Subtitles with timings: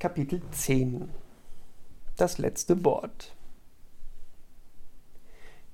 [0.00, 1.08] Kapitel 10
[2.16, 3.34] Das letzte Wort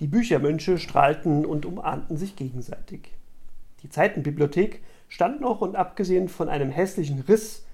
[0.01, 3.19] Die Büchermönche strahlten und umahnten sich gegenseitig.
[3.83, 7.67] Die Zeitenbibliothek stand noch und abgesehen von einem hässlichen Riss,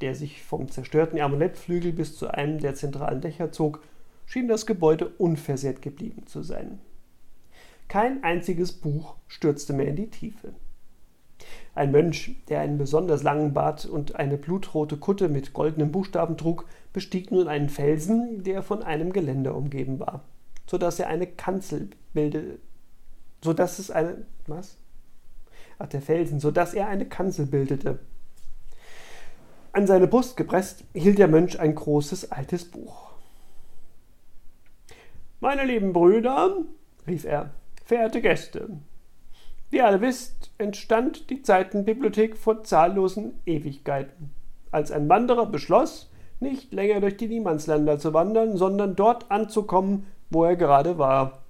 [0.00, 3.82] der sich vom zerstörten Amulettflügel bis zu einem der zentralen Dächer zog,
[4.24, 6.80] schien das Gebäude unversehrt geblieben zu sein.
[7.88, 10.54] Kein einziges Buch stürzte mehr in die Tiefe.
[11.80, 16.66] Ein Mönch, der einen besonders langen Bart und eine blutrote Kutte mit goldenen Buchstaben trug,
[16.92, 20.22] bestieg nun einen Felsen, der von einem Geländer umgeben war,
[20.66, 22.58] so dass er eine Kanzel bildete,
[23.42, 24.76] so dass es eine was?
[25.78, 27.98] Ach, der Felsen, so dass er eine Kanzel bildete.
[29.72, 33.08] An seine Brust gepresst hielt der Mönch ein großes altes Buch.
[35.40, 36.58] Meine lieben Brüder,
[37.06, 37.52] rief er,
[37.86, 38.68] verehrte Gäste,
[39.70, 44.30] wie ihr alle wisst, entstand die Zeitenbibliothek vor zahllosen Ewigkeiten,
[44.70, 46.10] als ein Wanderer beschloss,
[46.40, 51.42] nicht länger durch die Niemandsländer zu wandern, sondern dort anzukommen, wo er gerade war.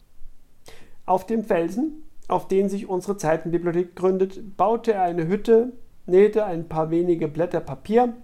[1.07, 5.73] Auf dem Felsen, auf den sich unsere Zeitenbibliothek gründet, baute er eine Hütte,
[6.07, 8.15] nähte ein paar wenige Blätter Papier,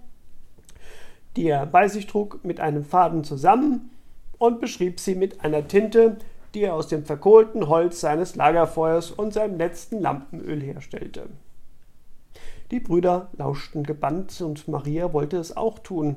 [1.35, 3.89] die er bei sich trug, mit einem Faden zusammen
[4.37, 6.17] und beschrieb sie mit einer Tinte,
[6.57, 11.29] die er aus dem verkohlten Holz seines Lagerfeuers und seinem letzten Lampenöl herstellte.
[12.71, 16.15] Die Brüder lauschten gebannt und Maria wollte es auch tun.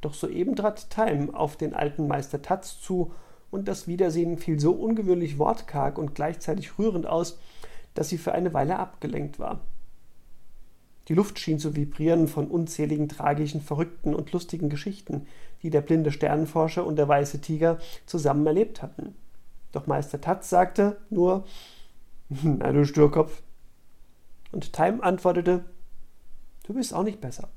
[0.00, 3.10] Doch soeben trat Time auf den alten Meister Tatz zu
[3.50, 7.40] und das Wiedersehen fiel so ungewöhnlich wortkarg und gleichzeitig rührend aus,
[7.94, 9.58] dass sie für eine Weile abgelenkt war.
[11.08, 15.26] Die Luft schien zu vibrieren von unzähligen tragischen, verrückten und lustigen Geschichten,
[15.64, 19.16] die der blinde Sternenforscher und der weiße Tiger zusammen erlebt hatten.
[19.74, 21.44] Doch Meister Tatz sagte nur,
[22.28, 23.42] na du Störkopf.
[24.52, 25.64] Und Time antwortete,
[26.64, 27.48] du bist auch nicht besser.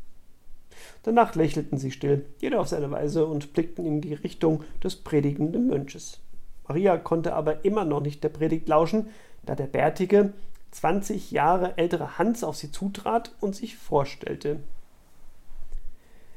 [1.03, 5.67] Danach lächelten sie still, jeder auf seine Weise, und blickten in die Richtung des predigenden
[5.67, 6.19] Mönches.
[6.67, 9.09] Maria konnte aber immer noch nicht der Predigt lauschen,
[9.45, 10.33] da der bärtige,
[10.71, 14.59] zwanzig Jahre ältere Hans auf sie zutrat und sich vorstellte.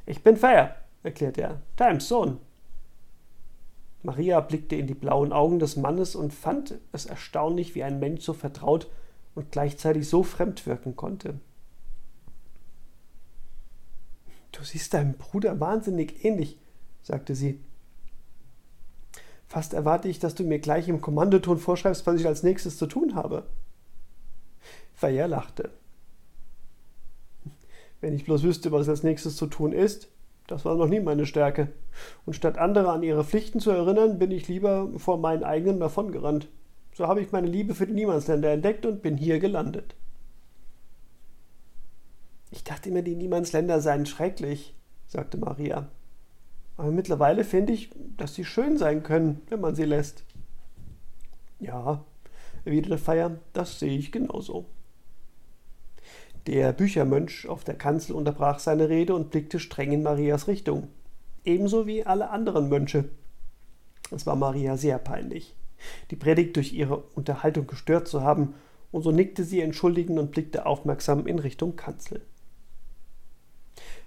[0.04, 2.38] Ich bin Fair, erklärte er, Times Sohn.
[4.02, 8.24] Maria blickte in die blauen Augen des Mannes und fand es erstaunlich, wie ein Mensch
[8.24, 8.90] so vertraut
[9.34, 11.38] und gleichzeitig so fremd wirken konnte.
[14.52, 16.58] Du siehst deinem Bruder wahnsinnig ähnlich,
[17.02, 17.60] sagte sie.
[19.46, 22.86] Fast erwarte ich, dass du mir gleich im Kommandoton vorschreibst, was ich als nächstes zu
[22.86, 23.46] tun habe.
[24.94, 25.72] Fayet lachte.
[28.00, 30.08] Wenn ich bloß wüsste, was als nächstes zu tun ist,
[30.50, 31.68] das war noch nie meine Stärke.
[32.26, 36.48] Und statt andere an ihre Pflichten zu erinnern, bin ich lieber vor meinen eigenen davongerannt.
[36.92, 39.94] So habe ich meine Liebe für die Niemandsländer entdeckt und bin hier gelandet.
[42.50, 44.74] Ich dachte immer, die Niemandsländer seien schrecklich,
[45.06, 45.88] sagte Maria.
[46.76, 50.24] Aber mittlerweile finde ich, dass sie schön sein können, wenn man sie lässt.
[51.60, 52.04] Ja,
[52.64, 54.66] erwiderte Feier, das sehe ich genauso.
[56.46, 60.88] Der Büchermönch auf der Kanzel unterbrach seine Rede und blickte streng in Marias Richtung,
[61.44, 63.10] ebenso wie alle anderen Mönche.
[64.10, 65.54] Es war Maria sehr peinlich,
[66.10, 68.54] die Predigt durch ihre Unterhaltung gestört zu haben,
[68.90, 72.22] und so nickte sie entschuldigend und blickte aufmerksam in Richtung Kanzel.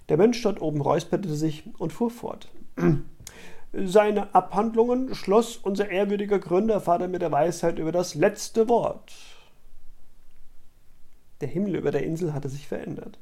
[0.10, 2.52] Der Mönch dort oben räusperte sich und fuhr fort.
[3.74, 9.14] Seine Abhandlungen schloss unser ehrwürdiger Gründervater mit der Weisheit über das letzte Wort.
[11.44, 13.20] Der Himmel über der Insel hatte sich verändert.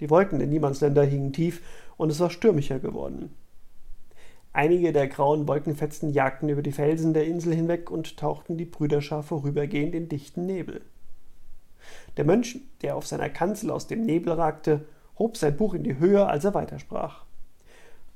[0.00, 1.62] Die Wolken der Niemandsländer hingen tief
[1.96, 3.30] und es war stürmischer geworden.
[4.52, 9.22] Einige der grauen Wolkenfetzen jagten über die Felsen der Insel hinweg und tauchten die Brüderschar
[9.22, 10.80] vorübergehend in dichten Nebel.
[12.16, 14.84] Der Mönch, der auf seiner Kanzel aus dem Nebel ragte,
[15.16, 17.26] hob sein Buch in die Höhe, als er weitersprach.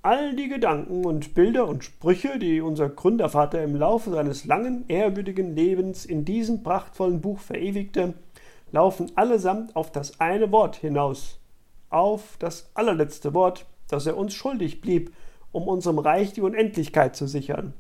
[0.02, 5.54] All die Gedanken und Bilder und Sprüche, die unser Gründervater im Laufe seines langen, ehrwürdigen
[5.54, 8.14] Lebens in diesem prachtvollen Buch verewigte,
[8.72, 11.38] laufen allesamt auf das eine Wort hinaus,
[11.90, 15.12] auf das allerletzte Wort, das er uns schuldig blieb,
[15.52, 17.72] um unserem Reich die Unendlichkeit zu sichern.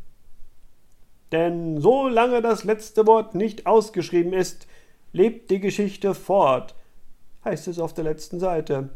[1.32, 4.66] Denn solange das letzte Wort nicht ausgeschrieben ist,
[5.12, 6.74] lebt die Geschichte fort,
[7.44, 8.90] heißt es auf der letzten Seite.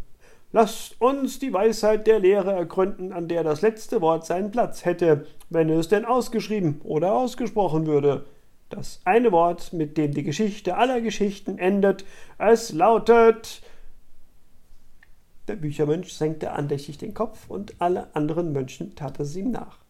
[0.52, 5.26] Lasst uns die Weisheit der Lehre ergründen, an der das letzte Wort seinen Platz hätte,
[5.48, 8.26] wenn es denn ausgeschrieben oder ausgesprochen würde.
[8.72, 12.06] Das eine Wort, mit dem die Geschichte aller Geschichten endet,
[12.38, 13.60] es lautet.
[15.46, 19.80] Der Büchermönch senkte andächtig den Kopf und alle anderen Mönchen taten es ihm nach.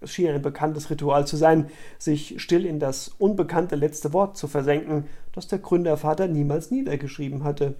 [0.00, 4.46] Es schien ein bekanntes Ritual zu sein, sich still in das unbekannte letzte Wort zu
[4.46, 7.74] versenken, das der Gründervater niemals niedergeschrieben hatte.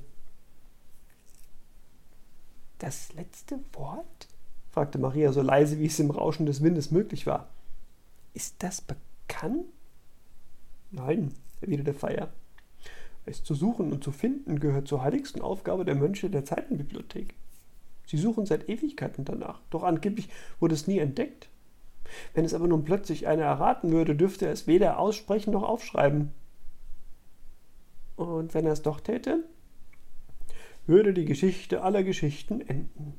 [2.81, 4.27] Das letzte Wort?
[4.73, 7.49] fragte Maria so leise, wie es im Rauschen des Windes möglich war.
[8.35, 9.67] Ist das bekannt?
[10.91, 12.33] Nein, erwiderte Feier.
[13.27, 17.35] Es zu suchen und zu finden gehört zur heiligsten Aufgabe der Mönche der Zeitenbibliothek.
[18.07, 20.31] Sie suchen seit Ewigkeiten danach, doch angeblich
[20.61, 21.51] wurde es nie entdeckt.
[22.33, 26.33] Wenn es aber nun plötzlich einer erraten würde, dürfte er es weder aussprechen noch aufschreiben.
[28.17, 29.45] Und wenn er es doch täte,
[30.87, 33.19] würde die Geschichte aller Geschichten enden.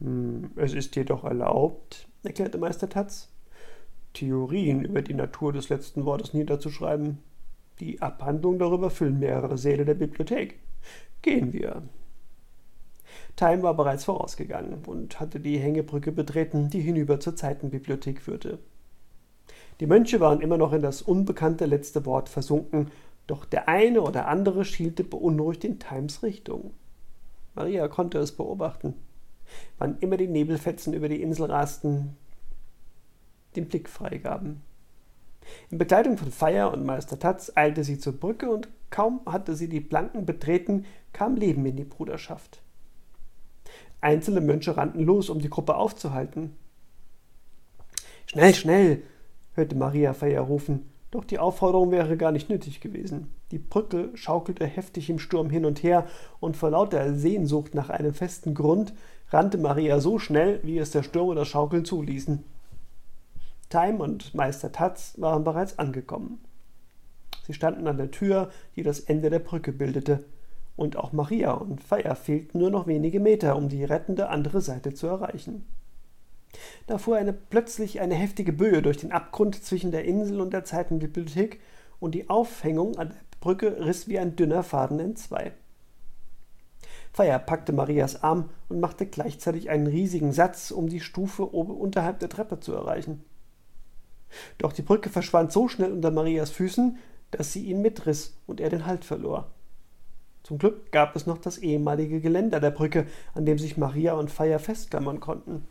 [0.00, 3.33] Hm, es ist jedoch erlaubt, erklärte Meister Tatz,
[4.14, 7.18] Theorien über die Natur des letzten Wortes niederzuschreiben.
[7.80, 10.58] Die Abhandlungen darüber füllen mehrere Säle der Bibliothek.
[11.20, 11.82] Gehen wir.
[13.36, 18.58] Time war bereits vorausgegangen und hatte die Hängebrücke betreten, die hinüber zur Zeitenbibliothek führte.
[19.80, 22.90] Die Mönche waren immer noch in das unbekannte letzte Wort versunken,
[23.26, 26.72] doch der eine oder andere schielte beunruhigt in Times Richtung.
[27.54, 28.94] Maria konnte es beobachten.
[29.78, 32.16] Wann immer die Nebelfetzen über die Insel rasten,
[33.56, 34.62] den Blick freigaben.
[35.70, 39.68] In Begleitung von Feier und Meister Tatz eilte sie zur Brücke und kaum hatte sie
[39.68, 42.62] die Planken betreten, kam Leben in die Bruderschaft.
[44.00, 46.56] Einzelne Mönche rannten los, um die Gruppe aufzuhalten.
[48.26, 49.02] Schnell, schnell,
[49.54, 53.32] hörte Maria Feier rufen, doch die Aufforderung wäre gar nicht nötig gewesen.
[53.50, 56.06] Die Brücke schaukelte heftig im Sturm hin und her,
[56.40, 58.94] und vor lauter Sehnsucht nach einem festen Grund
[59.30, 62.44] rannte Maria so schnell, wie es der Sturm oder Schaukeln zuließen.
[63.74, 66.38] Time und Meister Tatz waren bereits angekommen.
[67.44, 70.24] Sie standen an der Tür, die das Ende der Brücke bildete,
[70.76, 74.94] und auch Maria und Feier fehlten nur noch wenige Meter, um die rettende andere Seite
[74.94, 75.66] zu erreichen.
[76.86, 80.62] Da fuhr eine, plötzlich eine heftige Böe durch den Abgrund zwischen der Insel und der
[80.62, 81.58] Zeitenbibliothek,
[81.98, 85.50] und die Aufhängung an der Brücke riss wie ein dünner Faden entzwei.
[87.12, 92.20] Feier packte Marias Arm und machte gleichzeitig einen riesigen Satz, um die Stufe oben unterhalb
[92.20, 93.24] der Treppe zu erreichen.
[94.58, 96.98] Doch die Brücke verschwand so schnell unter Marias Füßen,
[97.30, 99.50] dass sie ihn mitriss und er den Halt verlor.
[100.44, 104.30] Zum Glück gab es noch das ehemalige Geländer der Brücke, an dem sich Maria und
[104.30, 105.66] Feier festklammern konnten.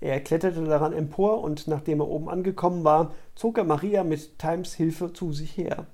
[0.00, 4.74] Er kletterte daran empor und nachdem er oben angekommen war, zog er Maria mit Times
[4.74, 5.86] Hilfe zu sich her.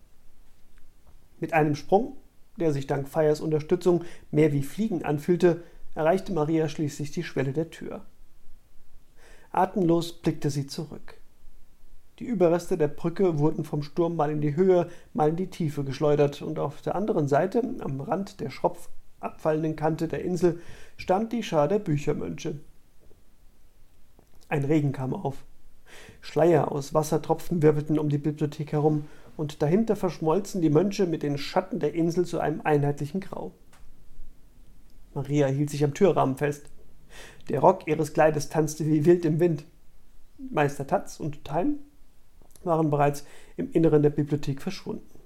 [1.41, 2.17] Mit einem Sprung,
[2.59, 5.63] der sich dank Feiers Unterstützung mehr wie Fliegen anfühlte,
[5.95, 8.05] erreichte Maria schließlich die Schwelle der Tür.
[9.51, 11.22] Atemlos blickte sie zurück.
[12.23, 15.83] Die Überreste der Brücke wurden vom Sturm mal in die Höhe, mal in die Tiefe
[15.83, 20.61] geschleudert, und auf der anderen Seite, am Rand der schropf abfallenden Kante der Insel,
[20.97, 22.61] stand die Schar der Büchermönche.
[24.49, 25.45] Ein Regen kam auf.
[26.21, 31.39] Schleier aus Wassertropfen wirbelten um die Bibliothek herum, und dahinter verschmolzen die Mönche mit den
[31.39, 33.51] Schatten der Insel zu einem einheitlichen Grau.
[35.13, 36.71] Maria hielt sich am Türrahmen fest.
[37.49, 39.65] Der Rock ihres Kleides tanzte wie wild im Wind.
[40.39, 41.79] Meister Tatz und Time
[42.65, 43.25] waren bereits
[43.57, 45.21] im Inneren der Bibliothek verschwunden.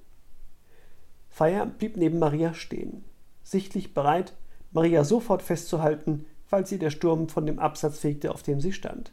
[1.28, 3.04] Feier blieb neben Maria stehen,
[3.42, 4.32] sichtlich bereit,
[4.72, 9.12] Maria sofort festzuhalten, falls sie der Sturm von dem Absatz fegte, auf dem sie stand.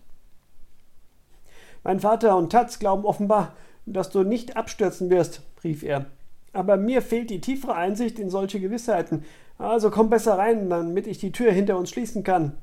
[1.83, 3.55] Mein Vater und Taz glauben offenbar,
[3.85, 6.05] dass du nicht abstürzen wirst, rief er.
[6.53, 9.25] Aber mir fehlt die tiefere Einsicht in solche Gewissheiten.
[9.57, 12.53] Also komm besser rein, damit ich die Tür hinter uns schließen kann.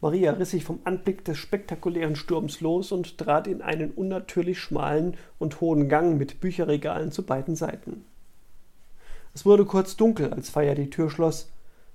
[0.00, 5.16] Maria riss sich vom Anblick des spektakulären Sturms los und trat in einen unnatürlich schmalen
[5.38, 8.04] und hohen Gang mit Bücherregalen zu beiden Seiten.
[9.34, 11.50] Es wurde kurz dunkel, als Feier die Tür schloss,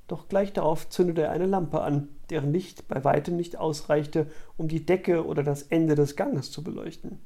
[0.08, 4.27] doch gleich darauf zündete er eine Lampe an, deren Licht bei weitem nicht ausreichte,
[4.58, 7.20] um die Decke oder das Ende des Ganges zu beleuchten.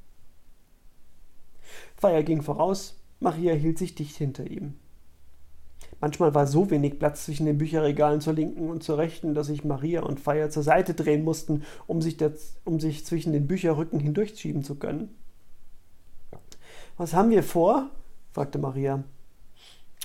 [1.96, 4.76] Feier ging voraus, Maria hielt sich dicht hinter ihm.
[6.02, 9.64] Manchmal war so wenig Platz zwischen den Bücherregalen zur linken und zur rechten, dass sich
[9.64, 14.00] Maria und Feier zur Seite drehen mussten, um sich, das, um sich zwischen den Bücherrücken
[14.00, 15.16] hindurchschieben zu können.
[16.98, 17.90] Was haben wir vor?
[18.34, 19.04] fragte Maria.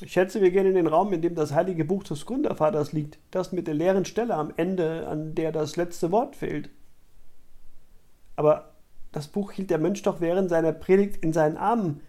[0.02, 3.18] Ich schätze, wir gehen in den Raum, in dem das heilige Buch des Gründervaters liegt,
[3.30, 6.70] das mit der leeren Stelle am Ende, an der das letzte Wort fehlt.
[8.34, 8.72] Aber
[9.12, 12.00] das Buch hielt der Mönch doch während seiner Predigt in seinen Armen.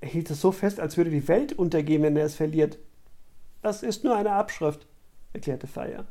[0.00, 2.78] Er hielt es so fest, als würde die Welt untergehen, wenn er es verliert.
[3.66, 4.86] Das ist nur eine Abschrift,
[5.32, 6.06] erklärte Feier.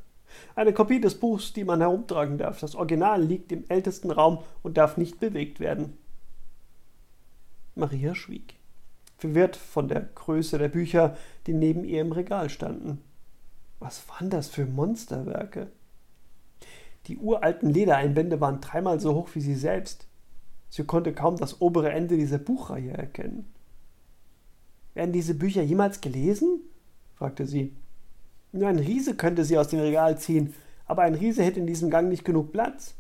[0.56, 2.60] Eine Kopie des Buchs, die man herumtragen darf.
[2.60, 5.98] Das Original liegt im ältesten Raum und darf nicht bewegt werden.
[7.74, 8.56] Maria schwieg,
[9.16, 11.16] verwirrt von der Größe der Bücher,
[11.48, 13.02] die neben ihr im Regal standen.
[13.80, 15.72] Was waren das für Monsterwerke?
[17.08, 20.10] Die uralten Ledereinbände waren dreimal so hoch wie sie selbst.
[20.70, 23.46] Sie konnte kaum das obere Ende dieser Buchreihe erkennen.
[24.94, 26.60] Werden diese Bücher jemals gelesen?
[27.16, 27.76] Fragte sie.
[28.52, 30.54] Nur ein Riese könnte sie aus dem Regal ziehen,
[30.86, 32.96] aber ein Riese hätte in diesem Gang nicht genug Platz.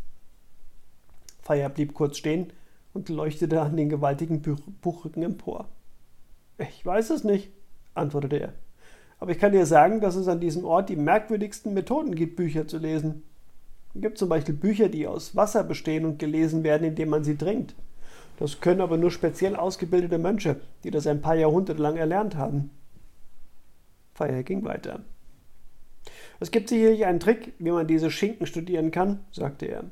[1.41, 2.51] Feier blieb kurz stehen
[2.93, 4.41] und leuchtete an den gewaltigen
[4.81, 5.67] Buchrücken empor.
[6.57, 7.51] Ich weiß es nicht,
[7.93, 8.53] antwortete er.
[9.19, 12.67] Aber ich kann dir sagen, dass es an diesem Ort die merkwürdigsten Methoden gibt, Bücher
[12.67, 13.23] zu lesen.
[13.93, 17.37] Es gibt zum Beispiel Bücher, die aus Wasser bestehen und gelesen werden, indem man sie
[17.37, 17.75] trinkt.
[18.37, 22.71] Das können aber nur speziell ausgebildete Mönche, die das ein paar Jahrhunderte lang erlernt haben.
[24.15, 25.01] Feier ging weiter.
[26.39, 29.83] Es gibt sicherlich einen Trick, wie man diese Schinken studieren kann, sagte er,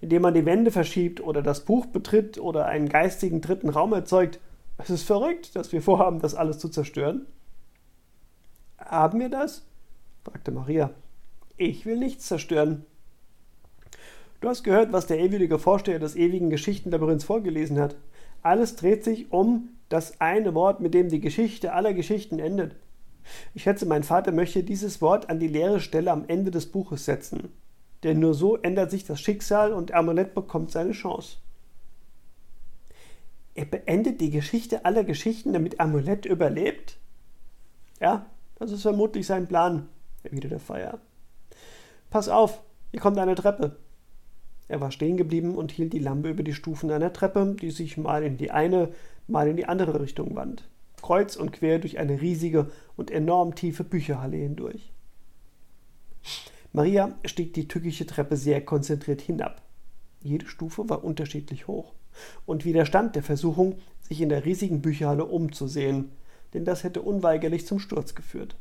[0.00, 4.40] indem man die Wände verschiebt oder das Buch betritt oder einen geistigen dritten Raum erzeugt.
[4.78, 7.26] Es ist verrückt, dass wir vorhaben, das alles zu zerstören.
[8.78, 9.66] Haben wir das?
[10.24, 10.90] fragte Maria.
[11.56, 12.84] Ich will nichts zerstören.
[14.40, 17.96] Du hast gehört, was der ewige Vorsteher des ewigen Geschichtenlabyrinths vorgelesen hat.
[18.42, 22.76] Alles dreht sich um das eine Wort, mit dem die Geschichte aller Geschichten endet.
[23.54, 27.04] Ich schätze, mein Vater möchte dieses Wort an die leere Stelle am Ende des Buches
[27.04, 27.52] setzen.
[28.02, 31.38] Denn nur so ändert sich das Schicksal und Amulett bekommt seine Chance.
[33.54, 36.98] Er beendet die Geschichte aller Geschichten, damit Amulett überlebt?
[38.00, 38.26] Ja,
[38.58, 39.88] das ist vermutlich sein Plan,
[40.22, 40.98] erwiderte Feier.
[42.10, 43.76] Pass auf, hier kommt eine Treppe.
[44.66, 47.96] Er war stehen geblieben und hielt die Lampe über die Stufen einer Treppe, die sich
[47.96, 48.92] mal in die eine,
[49.28, 50.68] mal in die andere Richtung wand
[51.04, 54.90] kreuz und quer durch eine riesige und enorm tiefe Bücherhalle hindurch.
[56.72, 59.60] Maria stieg die tückische Treppe sehr konzentriert hinab.
[60.22, 61.92] Jede Stufe war unterschiedlich hoch
[62.46, 66.10] und widerstand der Versuchung, sich in der riesigen Bücherhalle umzusehen,
[66.54, 68.56] denn das hätte unweigerlich zum Sturz geführt.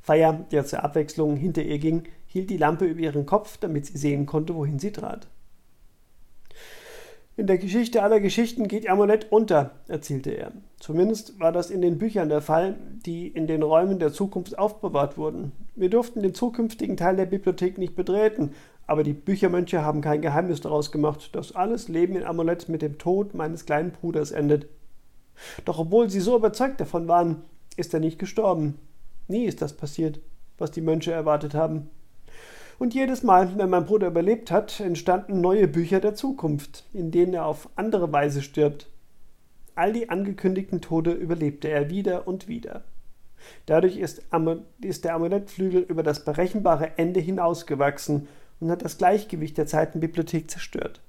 [0.00, 3.98] Feier, der zur Abwechslung hinter ihr ging, hielt die Lampe über ihren Kopf, damit sie
[3.98, 5.28] sehen konnte, wohin sie trat.
[7.36, 10.52] In der Geschichte aller Geschichten geht Amulett unter, erzählte er.
[10.78, 15.18] Zumindest war das in den Büchern der Fall, die in den Räumen der Zukunft aufbewahrt
[15.18, 15.50] wurden.
[15.74, 18.52] Wir durften den zukünftigen Teil der Bibliothek nicht betreten,
[18.86, 22.98] aber die Büchermönche haben kein Geheimnis daraus gemacht, dass alles Leben in Amulett mit dem
[22.98, 24.68] Tod meines kleinen Bruders endet.
[25.64, 27.42] Doch obwohl sie so überzeugt davon waren,
[27.76, 28.78] ist er nicht gestorben.
[29.26, 30.20] Nie ist das passiert,
[30.56, 31.90] was die Mönche erwartet haben.
[32.78, 37.34] Und jedes Mal, wenn mein Bruder überlebt hat, entstanden neue Bücher der Zukunft, in denen
[37.34, 38.88] er auf andere Weise stirbt.
[39.74, 42.84] All die angekündigten Tode überlebte er wieder und wieder.
[43.66, 44.22] Dadurch ist,
[44.80, 48.28] ist der Amulettflügel über das berechenbare Ende hinausgewachsen
[48.60, 51.00] und hat das Gleichgewicht der Zeitenbibliothek zerstört.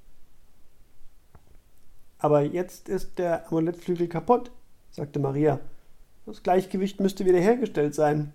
[2.17, 4.51] Aber jetzt ist der Amulettflügel kaputt,
[4.91, 5.59] sagte Maria.
[6.25, 8.33] Das Gleichgewicht müsste wiederhergestellt sein.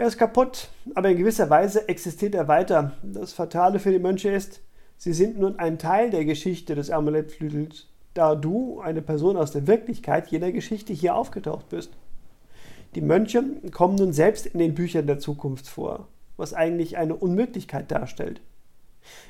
[0.00, 2.92] Er ist kaputt, aber in gewisser Weise existiert er weiter.
[3.02, 4.62] Das Fatale für die Mönche ist,
[4.96, 9.66] sie sind nun ein Teil der Geschichte des Amulettflügels, da du, eine Person aus der
[9.66, 11.92] Wirklichkeit jener Geschichte, hier aufgetaucht bist.
[12.94, 17.90] Die Mönche kommen nun selbst in den Büchern der Zukunft vor, was eigentlich eine Unmöglichkeit
[17.90, 18.40] darstellt.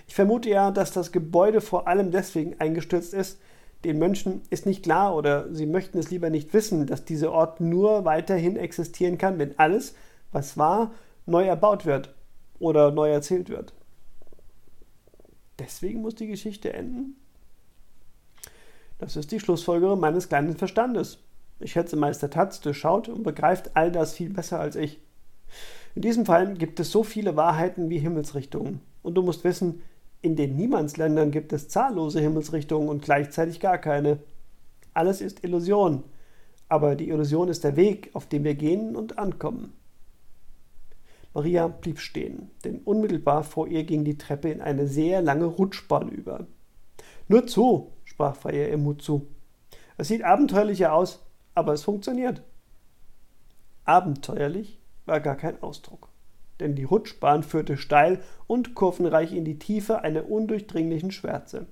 [0.06, 3.40] Ich vermute ja, dass das Gebäude vor allem deswegen eingestürzt ist,
[3.82, 7.60] den Mönchen ist nicht klar oder sie möchten es lieber nicht wissen, dass dieser Ort
[7.60, 9.96] nur weiterhin existieren kann, wenn alles,
[10.32, 10.92] was war,
[11.26, 12.14] neu erbaut wird
[12.58, 13.72] oder neu erzählt wird.
[15.58, 17.16] Deswegen muss die Geschichte enden?
[18.98, 21.18] Das ist die Schlussfolgerung meines kleinen Verstandes.
[21.58, 25.00] Ich schätze, Meister Tatz durchschaut und begreift all das viel besser als ich.
[25.94, 28.80] In diesem Fall gibt es so viele Wahrheiten wie Himmelsrichtungen.
[29.02, 29.82] Und du musst wissen,
[30.22, 34.18] in den Niemandsländern gibt es zahllose Himmelsrichtungen und gleichzeitig gar keine.
[34.92, 36.04] Alles ist Illusion.
[36.68, 39.72] Aber die Illusion ist der Weg, auf dem wir gehen und ankommen.
[41.32, 46.08] Maria blieb stehen, denn unmittelbar vor ihr ging die Treppe in eine sehr lange Rutschbahn
[46.08, 46.46] über.
[47.28, 49.28] Nur zu, sprach Freier ihr Mut zu.
[49.96, 52.42] Es sieht abenteuerlicher aus, aber es funktioniert.
[53.84, 56.08] Abenteuerlich war gar kein Ausdruck,
[56.58, 61.66] denn die Rutschbahn führte steil und kurvenreich in die Tiefe einer undurchdringlichen Schwärze.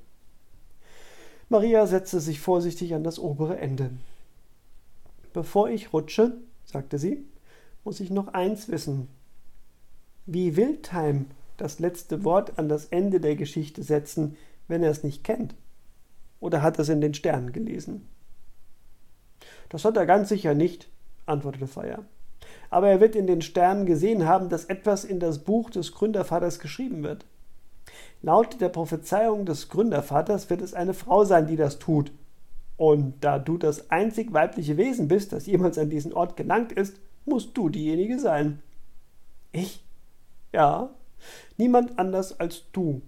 [1.48, 3.90] Maria setzte sich vorsichtig an das obere Ende.
[5.32, 7.26] Bevor ich rutsche, sagte sie,
[7.84, 9.08] muss ich noch eins wissen,
[10.28, 14.36] wie Wildheim das letzte Wort an das Ende der Geschichte setzen,
[14.68, 15.54] wenn er es nicht kennt?
[16.38, 18.06] Oder hat er es in den Sternen gelesen?
[19.70, 20.88] Das hat er ganz sicher nicht,
[21.24, 22.04] antwortete Feier.
[22.70, 26.58] Aber er wird in den Sternen gesehen haben, dass etwas in das Buch des Gründervaters
[26.58, 27.24] geschrieben wird.
[28.20, 32.12] Laut der Prophezeiung des Gründervaters wird es eine Frau sein, die das tut.
[32.76, 37.00] Und da du das einzig weibliche Wesen bist, das jemals an diesen Ort gelangt ist,
[37.24, 38.62] musst du diejenige sein.
[39.52, 39.87] Ich?
[40.52, 40.90] Ja,
[41.56, 43.02] niemand anders als du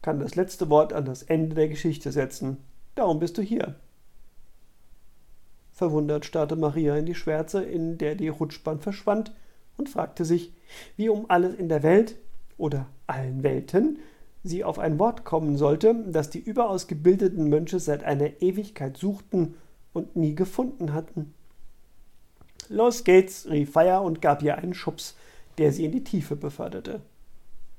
[0.00, 2.58] kann das letzte Wort an das Ende der Geschichte setzen.
[2.94, 3.76] Darum bist du hier.
[5.72, 9.32] Verwundert starrte Maria in die Schwärze, in der die Rutschbahn verschwand,
[9.78, 10.52] und fragte sich,
[10.96, 12.16] wie um alles in der Welt
[12.58, 13.98] oder allen Welten
[14.44, 19.54] sie auf ein Wort kommen sollte, das die überaus gebildeten Mönche seit einer Ewigkeit suchten
[19.92, 21.32] und nie gefunden hatten.
[22.68, 25.16] Los geht's, rief Feier und gab ihr einen Schubs,
[25.58, 27.00] der sie in die Tiefe beförderte.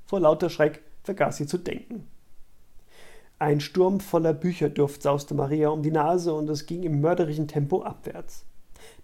[0.06, 2.08] Vor lauter Schreck vergaß sie zu denken.
[3.40, 7.84] Ein Sturm voller Bücherduft sauste Maria um die Nase und es ging im mörderischen Tempo
[7.84, 8.46] abwärts.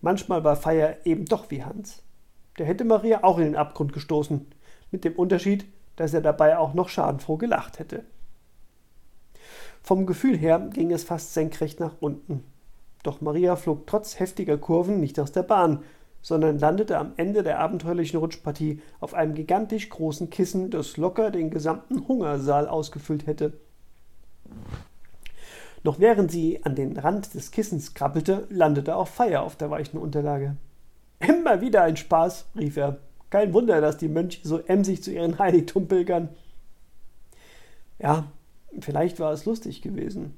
[0.02, 2.02] Manchmal war Feier eben doch wie Hans.
[2.58, 4.46] Der hätte Maria auch in den Abgrund gestoßen,
[4.92, 8.06] mit dem Unterschied, dass er dabei auch noch schadenfroh gelacht hätte.
[9.82, 12.44] Vom Gefühl her ging es fast senkrecht nach unten.
[13.04, 15.84] Doch Maria flog trotz heftiger Kurven nicht aus der Bahn,
[16.22, 21.50] sondern landete am Ende der abenteuerlichen Rutschpartie auf einem gigantisch großen Kissen, das locker den
[21.50, 23.54] gesamten Hungersaal ausgefüllt hätte.
[25.84, 29.98] Noch während sie an den Rand des Kissens krabbelte, landete auch Feier auf der weichen
[29.98, 30.58] Unterlage.
[31.20, 32.98] Immer wieder ein Spaß, rief er.
[33.30, 36.30] Kein Wunder, dass die Mönche so emsig zu ihren Heiligtum pilgern.
[38.00, 38.32] Ja,
[38.80, 40.38] vielleicht war es lustig gewesen.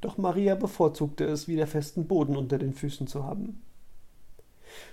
[0.00, 3.62] Doch Maria bevorzugte es, wieder festen Boden unter den Füßen zu haben.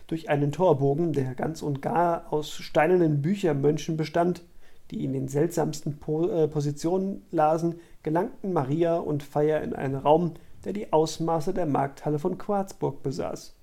[0.08, 4.44] Durch einen Torbogen, der ganz und gar aus steinernen Büchermönchen bestand,
[4.92, 10.34] die in den seltsamsten po äh, Positionen lasen, gelangten Maria und Feier in einen Raum,
[10.66, 13.56] der die Ausmaße der Markthalle von Quarzburg besaß,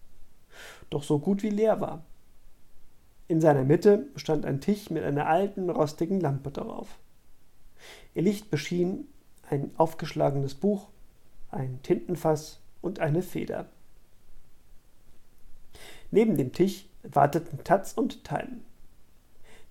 [0.90, 2.04] doch so gut wie leer war.
[3.28, 6.98] In seiner Mitte stand ein Tisch mit einer alten, rostigen Lampe darauf.
[8.14, 9.08] Ihr Licht beschien
[9.50, 10.88] ein aufgeschlagenes Buch,
[11.50, 13.66] ein Tintenfass und eine Feder.
[16.10, 18.60] Neben dem Tisch warteten Taz und Time.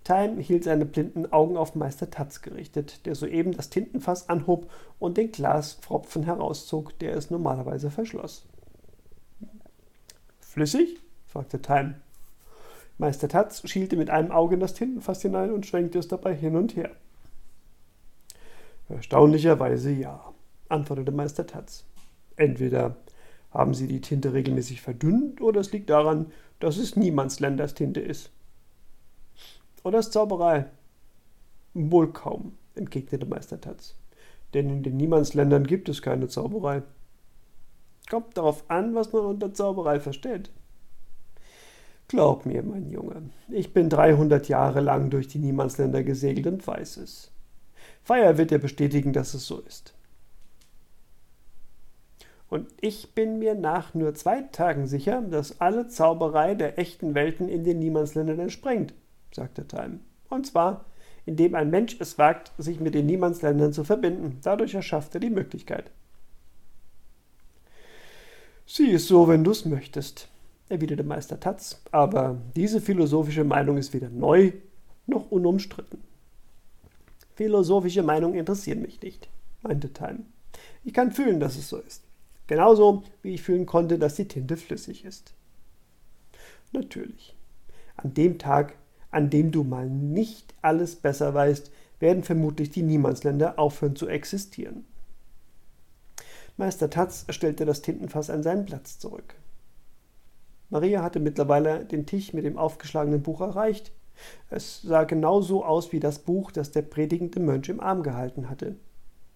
[0.04, 5.18] Time hielt seine blinden Augen auf Meister Taz gerichtet, der soeben das Tintenfass anhob und
[5.18, 8.46] den Glaspfropfen herauszog, der es normalerweise verschloss.
[10.40, 11.02] Flüssig?
[11.26, 11.96] fragte Time.
[12.98, 16.56] Meister Taz schielte mit einem Auge in das Tintenfass hinein und schwenkte es dabei hin
[16.56, 16.92] und her.
[18.88, 20.34] Erstaunlicherweise ja,
[20.70, 21.84] antwortete Meister Taz.
[22.38, 22.96] Entweder
[23.56, 28.30] haben Sie die Tinte regelmäßig verdünnt oder es liegt daran, dass es Niemandsländers Tinte ist.
[29.84, 30.66] Oder ist Zauberei?
[31.74, 33.96] Wohl kaum, entgegnete Meister Taz.
[34.54, 36.84] Denn in den Niemandsländern gibt es keine Zauberei.
[38.10, 40.52] Kommt darauf an, was man unter Zauberei versteht.
[42.08, 46.98] Glaub mir, mein Junge, ich bin 300 Jahre lang durch die Niemandsländer gesegelt und weiß
[46.98, 47.32] es.
[48.04, 49.95] Feier wird dir bestätigen, dass es so ist.
[52.56, 57.50] Und ich bin mir nach nur zwei Tagen sicher, dass alle Zauberei der echten Welten
[57.50, 58.94] in den Niemandsländern entspringt,
[59.30, 60.00] sagte Time.
[60.30, 60.86] Und zwar,
[61.26, 64.40] indem ein Mensch es wagt, sich mit den Niemandsländern zu verbinden.
[64.42, 65.92] Dadurch erschafft er die Möglichkeit.
[68.66, 70.30] Sieh es so, wenn du es möchtest
[70.70, 74.54] erwiderte Meister Tatz, aber diese philosophische Meinung ist weder neu
[75.08, 76.00] noch unumstritten.
[77.36, 79.28] Philosophische Meinungen interessieren mich nicht,
[79.62, 80.20] meinte Time.
[80.86, 82.05] Ich kann fühlen, dass es so ist.
[82.48, 85.34] Genauso wie ich fühlen konnte, dass die Tinte flüssig ist.
[86.72, 87.36] Natürlich.
[87.96, 88.76] An dem Tag,
[89.10, 94.86] an dem du mal nicht alles besser weißt, werden vermutlich die Niemandsländer aufhören zu existieren.
[96.58, 99.36] Meister Tatz stellte das Tintenfass an seinen Platz zurück.
[100.70, 103.92] Maria hatte mittlerweile den Tisch mit dem aufgeschlagenen Buch erreicht.
[104.50, 108.78] Es sah genauso aus wie das Buch, das der predigende Mönch im Arm gehalten hatte,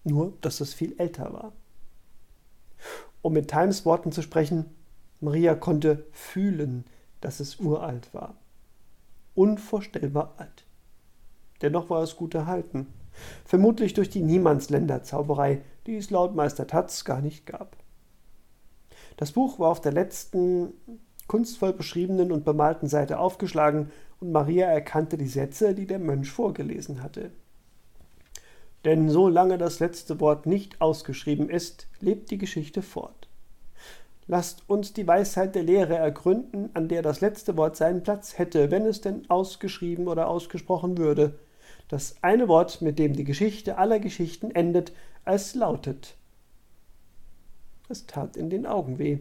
[0.04, 1.52] nur dass es viel älter war.
[3.22, 4.66] Um mit Times Worten zu sprechen,
[5.20, 6.84] Maria konnte fühlen,
[7.20, 8.34] dass es uralt war.
[9.34, 10.64] Unvorstellbar alt.
[11.62, 12.86] Dennoch war es gut erhalten.
[13.44, 17.76] Vermutlich durch die Niemandsländerzauberei, die es laut Meister Tatz gar nicht gab.
[19.16, 20.72] Das Buch war auf der letzten
[21.26, 27.02] kunstvoll beschriebenen und bemalten Seite aufgeschlagen, und Maria erkannte die Sätze, die der Mönch vorgelesen
[27.02, 27.30] hatte.
[28.84, 33.28] Denn solange das letzte Wort nicht ausgeschrieben ist, lebt die Geschichte fort.
[34.26, 38.70] Lasst uns die Weisheit der Lehre ergründen, an der das letzte Wort seinen Platz hätte,
[38.70, 41.38] wenn es denn ausgeschrieben oder ausgesprochen würde.
[41.88, 44.92] Das eine Wort, mit dem die Geschichte aller Geschichten endet,
[45.24, 46.14] es lautet.
[47.88, 49.18] Es tat in den Augen weh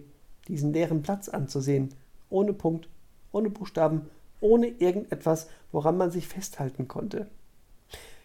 [0.50, 1.89] diesen leeren Platz anzusehen,
[2.30, 2.89] ohne Punkt,
[3.32, 4.10] ohne Buchstaben,
[4.41, 7.28] ohne irgendetwas, woran man sich festhalten konnte.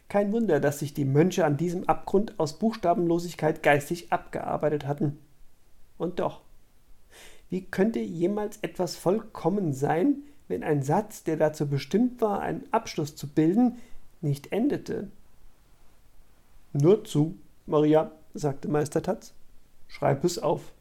[0.08, 5.18] Kein Wunder, dass sich die Mönche an diesem Abgrund aus Buchstabenlosigkeit geistig abgearbeitet hatten.
[5.98, 6.42] Und doch,
[7.50, 13.16] wie könnte jemals etwas vollkommen sein, wenn ein Satz, der dazu bestimmt war, einen Abschluss
[13.16, 13.78] zu bilden,
[14.20, 15.10] nicht endete?
[16.72, 19.34] Nur zu, Maria, sagte Meister Tatz.
[19.88, 20.72] Schreib es auf.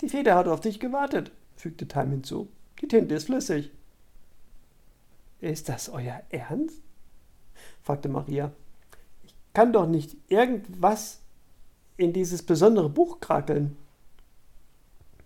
[0.00, 2.48] Die Feder hat auf dich gewartet, fügte Time hinzu.
[2.80, 3.70] Die Tinte ist flüssig.
[5.40, 6.82] Ist das euer Ernst?
[7.82, 8.52] Fragte Maria.
[9.24, 11.20] Ich kann doch nicht irgendwas
[11.96, 13.76] in dieses besondere Buch krakeln.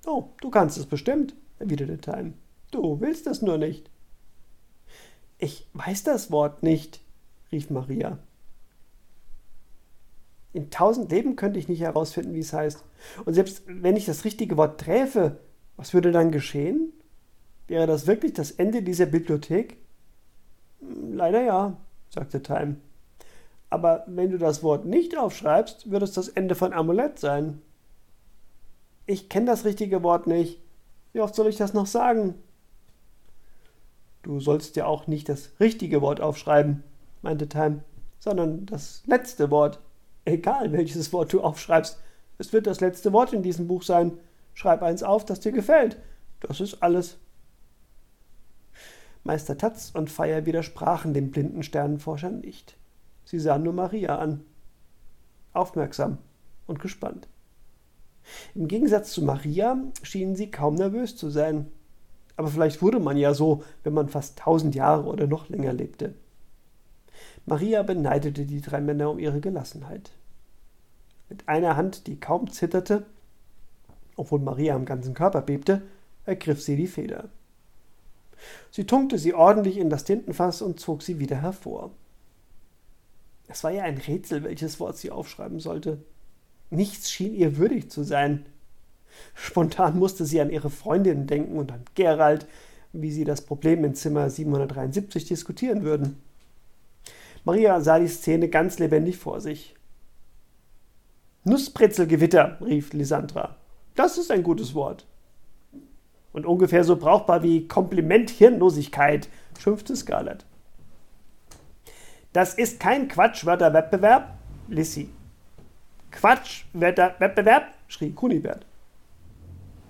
[0.06, 2.32] Oh, du kannst es bestimmt, erwiderte Time.
[2.70, 3.90] Du willst es nur nicht.
[5.38, 7.00] Ich weiß das Wort nicht,
[7.52, 8.18] rief Maria.
[10.52, 12.84] In tausend Leben könnte ich nicht herausfinden, wie es heißt.
[13.24, 15.38] Und selbst wenn ich das richtige Wort träfe,
[15.76, 16.92] was würde dann geschehen?
[17.68, 19.78] Wäre das wirklich das Ende dieser Bibliothek?
[20.80, 21.76] Hm, leider ja,
[22.12, 22.76] sagte Time.
[23.70, 27.62] Aber wenn du das Wort nicht aufschreibst, wird es das Ende von Amulett sein.
[29.06, 30.60] Ich kenne das richtige Wort nicht.
[31.12, 32.34] Wie oft soll ich das noch sagen?
[34.22, 36.84] Du sollst ja auch nicht das richtige Wort aufschreiben,
[37.22, 37.82] meinte Time,
[38.20, 39.80] sondern das letzte Wort.
[40.24, 41.98] Egal welches Wort du aufschreibst,
[42.38, 44.18] es wird das letzte Wort in diesem Buch sein.
[44.54, 45.96] Schreib eins auf, das dir gefällt.
[46.40, 47.18] Das ist alles.
[49.24, 52.76] Meister Tatz und Feier widersprachen dem blinden Sternenforscher nicht.
[53.24, 54.40] Sie sahen nur Maria an,
[55.52, 56.18] aufmerksam
[56.66, 57.28] und gespannt.
[58.54, 61.68] Im Gegensatz zu Maria schienen sie kaum nervös zu sein.
[62.36, 66.14] Aber vielleicht wurde man ja so, wenn man fast tausend Jahre oder noch länger lebte.
[67.46, 70.10] Maria beneidete die drei Männer um ihre Gelassenheit.
[71.28, 73.04] Mit einer Hand, die kaum zitterte,
[74.16, 75.82] obwohl Maria am ganzen Körper bebte,
[76.24, 77.28] ergriff sie die Feder.
[78.70, 81.90] Sie tunkte sie ordentlich in das Tintenfass und zog sie wieder hervor.
[83.48, 85.98] Es war ja ein Rätsel, welches Wort sie aufschreiben sollte.
[86.70, 88.46] Nichts schien ihr würdig zu sein.
[89.34, 92.46] Spontan musste sie an ihre Freundinnen denken und an Gerald,
[92.92, 96.22] wie sie das Problem in Zimmer 773 diskutieren würden.
[97.44, 99.74] Maria sah die Szene ganz lebendig vor sich.
[101.44, 103.56] Nussbrezelgewitter, rief Lisandra.
[103.94, 105.06] Das ist ein gutes Wort.
[106.32, 110.44] Und ungefähr so brauchbar wie Kompliment Hirnlosigkeit, schimpfte Scarlett.
[112.32, 115.10] Das ist kein Quatschwörterwettbewerb, Lissy.
[116.10, 118.64] Quatschwörterwettbewerb, schrie Kunibert.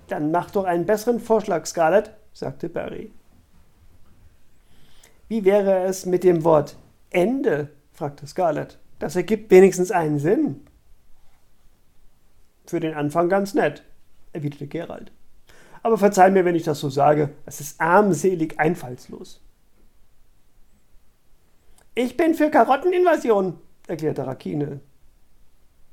[0.09, 3.13] Dann mach doch einen besseren Vorschlag, Scarlett, sagte Barry.
[5.29, 6.77] Wie wäre es mit dem Wort
[7.11, 7.71] Ende?
[7.93, 8.79] fragte Scarlett.
[8.99, 10.67] Das ergibt wenigstens einen Sinn.
[12.67, 13.83] Für den Anfang ganz nett,
[14.33, 15.13] erwiderte Gerald.
[15.83, 19.41] Aber verzeih mir, wenn ich das so sage, es ist armselig einfallslos.
[21.95, 24.81] Ich bin für Karotteninvasion, erklärte Rakine.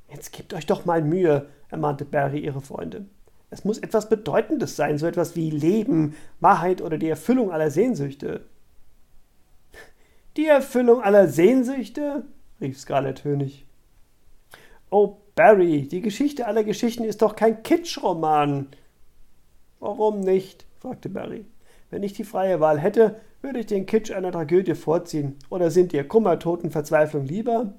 [0.08, 3.06] Jetzt gebt euch doch mal Mühe, ermahnte Barry ihre Freunde.
[3.50, 8.46] Es muss etwas Bedeutendes sein, so etwas wie Leben, Wahrheit oder die Erfüllung aller Sehnsüchte.
[10.36, 12.24] Die Erfüllung aller Sehnsüchte?
[12.60, 13.66] rief Scarlett höhnig.
[14.90, 18.68] Oh, Barry, die Geschichte aller Geschichten ist doch kein Kitschroman.
[19.80, 20.66] Warum nicht?
[20.78, 21.44] fragte Barry.
[21.90, 25.36] Wenn ich die freie Wahl hätte, würde ich den Kitsch einer Tragödie vorziehen.
[25.48, 27.74] Oder sind dir Kummer, Toten, Verzweiflung lieber?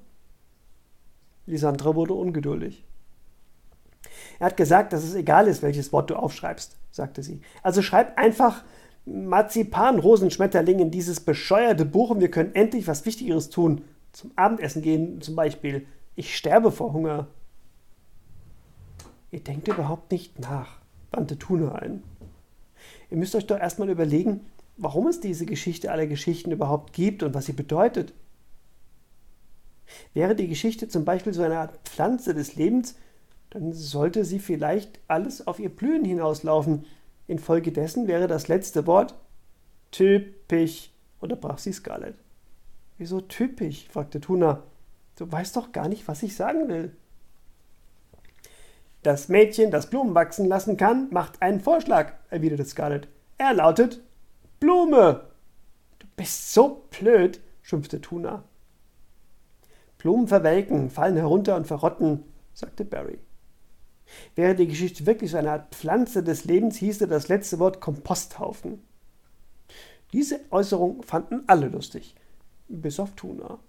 [1.45, 2.83] Lisandra wurde ungeduldig.
[4.39, 7.41] Er hat gesagt, dass es egal ist, welches Wort du aufschreibst, sagte sie.
[7.63, 8.63] Also schreib einfach
[9.05, 13.83] Marzipan, Rosenschmetterling in dieses bescheuerte Buch und wir können endlich was Wichtigeres tun.
[14.11, 15.85] Zum Abendessen gehen zum Beispiel.
[16.15, 17.27] Ich sterbe vor Hunger.
[19.31, 20.81] Ihr denkt überhaupt nicht nach,
[21.12, 22.04] wandte Tuna ein.
[23.10, 24.41] Ihr müsst euch doch erstmal überlegen,
[24.78, 28.13] warum es diese Geschichte aller Geschichten überhaupt gibt und was sie bedeutet.
[30.13, 32.95] Wäre die Geschichte zum Beispiel so eine Art Pflanze des Lebens,
[33.50, 36.86] dann sollte sie vielleicht alles auf ihr Blühen hinauslaufen.
[37.28, 39.13] Infolgedessen wäre das letzte Wort
[39.91, 42.15] typisch, unterbrach sie Scarlett.
[42.97, 43.88] Wieso typisch?
[43.89, 44.63] fragte Tuna.
[45.17, 46.95] Du weißt doch gar nicht, was ich sagen will.
[49.03, 53.07] Das Mädchen, das Blumen wachsen lassen kann, macht einen Vorschlag, erwiderte Scarlett.
[53.37, 54.01] Er lautet
[54.59, 55.27] Blume.
[55.97, 58.43] Du bist so blöd, schimpfte Tuna.
[59.97, 63.19] Blumen verwelken, fallen herunter und verrotten, sagte Barry.
[64.35, 68.83] Wäre die Geschichte wirklich so eine Art Pflanze des Lebens, hieße das letzte Wort Komposthaufen.
[70.13, 72.15] Diese Äußerung fanden alle lustig,
[72.67, 73.59] bis auf Tuna.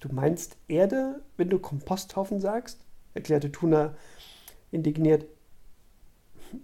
[0.00, 2.84] Du meinst Erde, wenn du Komposthaufen sagst?
[3.14, 3.94] Erklärte Tuna
[4.70, 5.26] indigniert.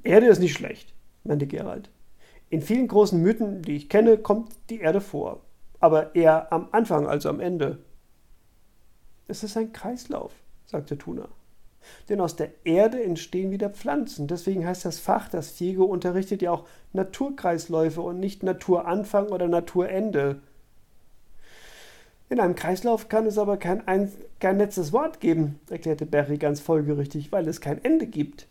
[0.02, 1.90] Erde ist nicht schlecht, meinte Gerald.
[2.50, 5.42] In vielen großen Mythen, die ich kenne, kommt die Erde vor,
[5.80, 7.78] aber eher am Anfang als am Ende.
[9.26, 10.32] Es ist ein Kreislauf,
[10.64, 11.28] sagte Tuna.
[12.08, 14.26] Denn aus der Erde entstehen wieder Pflanzen.
[14.26, 20.40] Deswegen heißt das Fach, das Fiego unterrichtet ja auch Naturkreisläufe und nicht Naturanfang oder Naturende.
[22.31, 26.61] In einem Kreislauf kann es aber kein, ein, kein letztes Wort geben, erklärte Barry ganz
[26.61, 28.47] folgerichtig, weil es kein Ende gibt.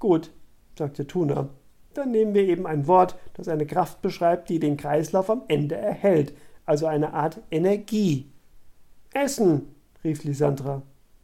[0.00, 0.30] Gut,
[0.76, 1.50] sagte Tuna.
[1.94, 5.76] Dann nehmen wir eben ein Wort, das eine Kraft beschreibt, die den Kreislauf am Ende
[5.76, 6.34] erhält,
[6.66, 8.30] also eine Art Energie.
[9.12, 10.82] Essen, rief Lysandra.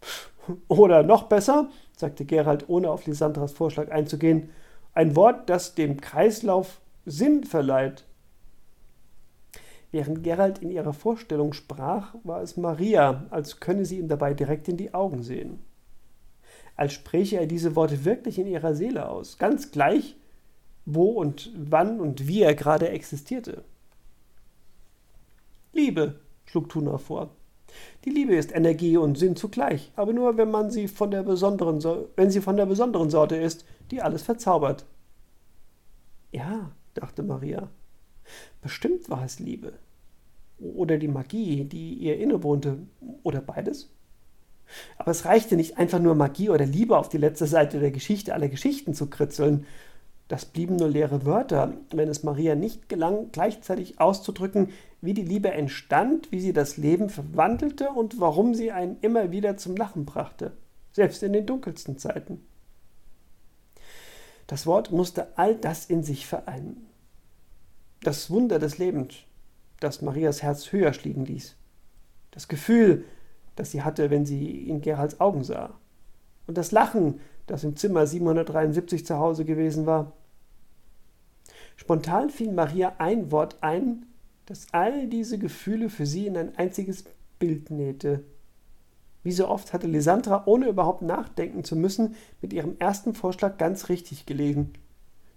[0.68, 4.50] Oder noch besser, sagte Gerald, ohne auf Lysandras Vorschlag einzugehen,
[4.94, 8.04] ein Wort, das dem Kreislauf Sinn verleiht.
[9.90, 14.68] Während Gerald in ihrer Vorstellung sprach, war es Maria, als könne sie ihm dabei direkt
[14.68, 15.60] in die Augen sehen.
[16.76, 20.16] Als spräche er diese Worte wirklich in ihrer Seele aus, ganz gleich,
[20.84, 23.64] wo und wann und wie er gerade existierte.
[25.72, 27.30] Liebe, schlug Tuna vor.
[28.04, 31.82] Die Liebe ist Energie und Sinn zugleich, aber nur, wenn man sie von der besonderen,
[32.16, 34.86] wenn sie von der besonderen Sorte ist, die alles verzaubert.
[36.32, 37.68] Ja, dachte Maria.
[38.62, 39.72] Bestimmt war es Liebe.
[40.58, 42.78] Oder die Magie, die ihr innewohnte.
[43.22, 43.90] Oder beides.
[44.96, 48.34] Aber es reichte nicht einfach nur Magie oder Liebe auf die letzte Seite der Geschichte
[48.34, 49.66] aller Geschichten zu kritzeln.
[50.28, 54.68] Das blieben nur leere Wörter, wenn es Maria nicht gelang, gleichzeitig auszudrücken,
[55.00, 59.56] wie die Liebe entstand, wie sie das Leben verwandelte und warum sie einen immer wieder
[59.56, 60.52] zum Lachen brachte,
[60.92, 62.44] selbst in den dunkelsten Zeiten.
[64.46, 66.87] Das Wort musste all das in sich vereinen.
[68.00, 69.16] Das Wunder des Lebens,
[69.80, 71.56] das Marias Herz höher schlagen ließ.
[72.30, 73.04] Das Gefühl,
[73.56, 75.74] das sie hatte, wenn sie in Geralds Augen sah.
[76.46, 80.12] Und das Lachen, das im Zimmer 773 zu Hause gewesen war.
[81.76, 84.06] Spontan fiel Maria ein Wort ein,
[84.46, 87.04] das all diese Gefühle für sie in ein einziges
[87.38, 88.24] Bild nähte.
[89.22, 93.88] Wie so oft hatte Lysandra, ohne überhaupt nachdenken zu müssen, mit ihrem ersten Vorschlag ganz
[93.88, 94.72] richtig gelegen.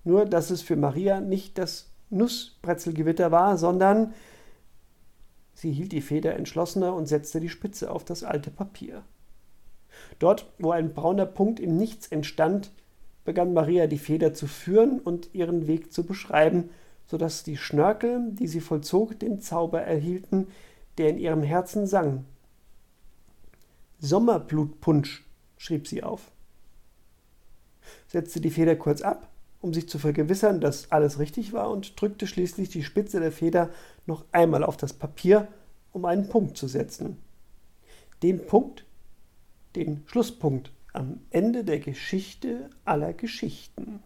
[0.03, 4.13] Nur, dass es für Maria nicht das Nussbrezelgewitter war, sondern
[5.53, 9.03] sie hielt die Feder entschlossener und setzte die Spitze auf das alte Papier.
[10.19, 12.71] Dort, wo ein brauner Punkt im Nichts entstand,
[13.25, 16.69] begann Maria die Feder zu führen und ihren Weg zu beschreiben,
[17.05, 20.47] so dass die Schnörkel, die sie vollzog, den Zauber erhielten,
[20.97, 22.25] der in ihrem Herzen sang.
[23.99, 25.23] Sommerblutpunsch,
[25.57, 26.31] schrieb sie auf,
[28.07, 29.30] setzte die Feder kurz ab,
[29.61, 33.69] um sich zu vergewissern, dass alles richtig war, und drückte schließlich die Spitze der Feder
[34.05, 35.47] noch einmal auf das Papier,
[35.91, 37.17] um einen Punkt zu setzen.
[38.23, 38.85] Den Punkt,
[39.75, 44.01] den Schlusspunkt am Ende der Geschichte aller Geschichten.